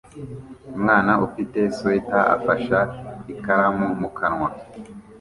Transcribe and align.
Umwana 0.77 1.11
ufite 1.27 1.59
swater 1.75 2.25
afashe 2.35 2.77
ikaramu 3.33 3.87
mu 4.01 4.09
kanwa 4.17 4.49